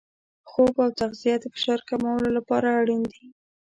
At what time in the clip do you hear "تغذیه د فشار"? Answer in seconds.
0.99-1.79